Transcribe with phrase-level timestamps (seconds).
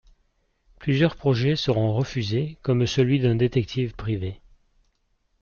[0.79, 4.41] Plusieurs projets seront refusés comme celui d'un détective privé.